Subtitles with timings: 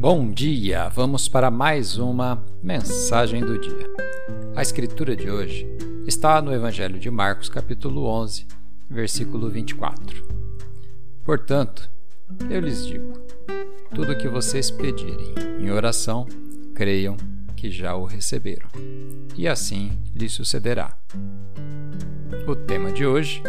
[0.00, 0.88] Bom dia!
[0.88, 3.86] Vamos para mais uma mensagem do dia.
[4.56, 5.66] A escritura de hoje
[6.06, 8.46] está no Evangelho de Marcos, capítulo 11,
[8.88, 10.24] versículo 24.
[11.22, 11.90] Portanto,
[12.48, 13.12] eu lhes digo:
[13.94, 16.26] tudo o que vocês pedirem em oração,
[16.74, 17.18] creiam
[17.54, 18.70] que já o receberam,
[19.36, 20.96] e assim lhes sucederá.
[22.46, 23.42] O tema de hoje: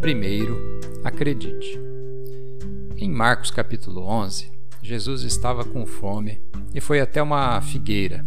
[0.00, 1.76] primeiro, acredite.
[2.96, 4.51] Em Marcos capítulo 11,
[4.82, 6.42] Jesus estava com fome
[6.74, 8.26] e foi até uma figueira,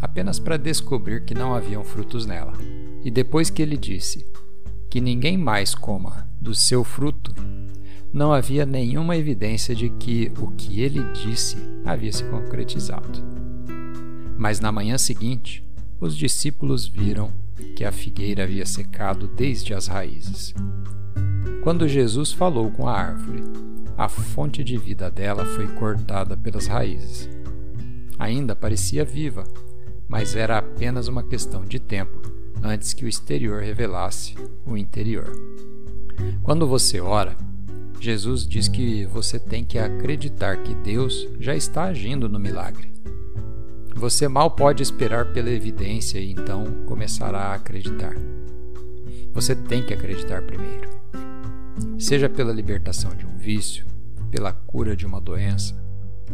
[0.00, 2.52] apenas para descobrir que não haviam frutos nela.
[3.04, 4.24] E depois que ele disse
[4.88, 7.34] que ninguém mais coma do seu fruto,
[8.12, 13.22] não havia nenhuma evidência de que o que ele disse havia se concretizado.
[14.38, 15.68] Mas na manhã seguinte,
[16.00, 17.32] os discípulos viram
[17.74, 20.54] que a figueira havia secado desde as raízes.
[21.62, 23.42] Quando Jesus falou com a árvore,
[23.96, 27.28] a fonte de vida dela foi cortada pelas raízes.
[28.18, 29.44] Ainda parecia viva,
[30.06, 32.20] mas era apenas uma questão de tempo
[32.62, 34.34] antes que o exterior revelasse
[34.66, 35.32] o interior.
[36.42, 37.36] Quando você ora,
[37.98, 42.92] Jesus diz que você tem que acreditar que Deus já está agindo no milagre.
[43.94, 48.14] Você mal pode esperar pela evidência e então começará a acreditar.
[49.32, 50.96] Você tem que acreditar primeiro
[51.98, 53.86] seja pela libertação de um vício,
[54.30, 55.74] pela cura de uma doença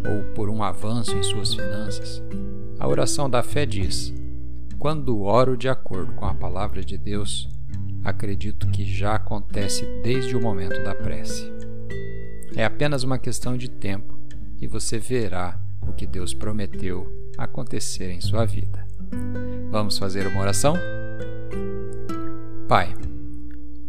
[0.08, 2.22] ou por um avanço em suas finanças,
[2.78, 4.12] a oração da fé diz:
[4.78, 7.48] Quando oro de acordo com a palavra de Deus,
[8.04, 11.50] acredito que já acontece desde o momento da prece.
[12.56, 14.18] É apenas uma questão de tempo
[14.60, 18.86] e você verá o que Deus prometeu acontecer em sua vida.
[19.70, 20.74] Vamos fazer uma oração?
[22.68, 22.94] Pai,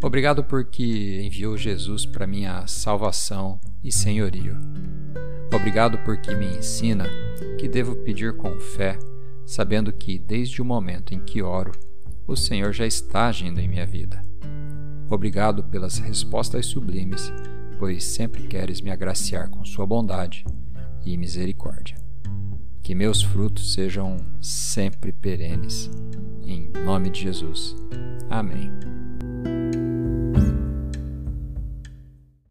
[0.03, 4.59] Obrigado porque enviou Jesus para minha salvação e senhorio.
[5.55, 7.05] Obrigado porque me ensina
[7.57, 8.99] que devo pedir com fé,
[9.45, 11.71] sabendo que desde o momento em que oro,
[12.27, 14.21] o Senhor já está agindo em minha vida.
[15.09, 17.31] Obrigado pelas respostas sublimes,
[17.79, 20.43] pois sempre queres me agraciar com sua bondade
[21.05, 21.95] e misericórdia.
[22.81, 25.89] Que meus frutos sejam sempre perenes.
[26.45, 27.73] Em nome de Jesus.
[28.29, 28.92] Amém.